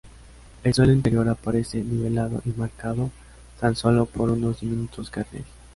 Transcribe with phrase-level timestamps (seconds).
[0.63, 3.11] El suelo interior aparece nivelado y marcado
[3.59, 5.45] tan solo por unos diminutos cráteres.